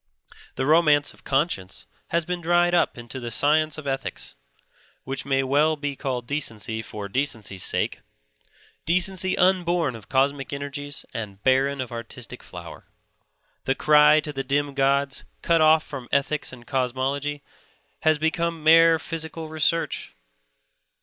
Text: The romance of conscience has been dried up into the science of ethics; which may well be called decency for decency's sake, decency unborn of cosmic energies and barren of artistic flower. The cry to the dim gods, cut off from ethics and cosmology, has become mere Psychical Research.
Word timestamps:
The 0.55 0.65
romance 0.65 1.13
of 1.13 1.23
conscience 1.23 1.85
has 2.07 2.25
been 2.25 2.41
dried 2.41 2.73
up 2.73 2.97
into 2.97 3.19
the 3.19 3.29
science 3.29 3.77
of 3.77 3.85
ethics; 3.85 4.33
which 5.03 5.25
may 5.27 5.43
well 5.43 5.75
be 5.75 5.95
called 5.95 6.25
decency 6.25 6.81
for 6.81 7.07
decency's 7.07 7.63
sake, 7.63 8.01
decency 8.87 9.37
unborn 9.37 9.95
of 9.95 10.09
cosmic 10.09 10.53
energies 10.53 11.05
and 11.13 11.43
barren 11.43 11.79
of 11.79 11.91
artistic 11.91 12.41
flower. 12.41 12.85
The 13.65 13.75
cry 13.75 14.19
to 14.21 14.33
the 14.33 14.43
dim 14.43 14.73
gods, 14.73 15.23
cut 15.43 15.61
off 15.61 15.83
from 15.83 16.09
ethics 16.11 16.51
and 16.51 16.65
cosmology, 16.65 17.43
has 17.99 18.17
become 18.17 18.63
mere 18.63 18.97
Psychical 18.97 19.49
Research. 19.49 20.15